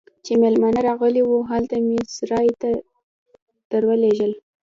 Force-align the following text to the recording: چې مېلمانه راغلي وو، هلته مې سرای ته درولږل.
چې 0.25 0.33
مېلمانه 0.41 0.79
راغلي 0.89 1.21
وو، 1.25 1.47
هلته 1.51 1.75
مې 1.85 1.97
سرای 2.15 2.47
ته 2.61 2.69
درولږل. 3.71 4.31